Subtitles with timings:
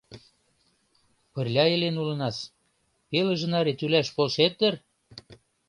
[1.33, 2.37] Пырля илен улынас,
[3.09, 4.73] пелыже наре тӱлаш полшет дыр?